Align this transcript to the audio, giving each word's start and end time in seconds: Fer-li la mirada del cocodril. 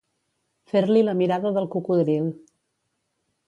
Fer-li 0.71 1.03
la 1.09 1.15
mirada 1.21 1.53
del 1.59 1.69
cocodril. 1.77 2.33